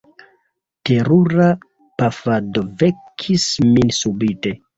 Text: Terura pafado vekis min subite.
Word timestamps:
Terura 0.89 1.49
pafado 1.99 2.65
vekis 2.81 3.47
min 3.71 3.95
subite. 4.01 4.57